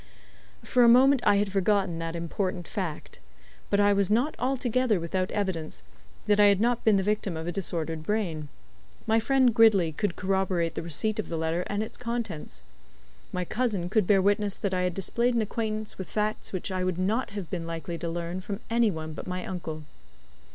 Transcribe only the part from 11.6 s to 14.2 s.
and its contents. My cousin could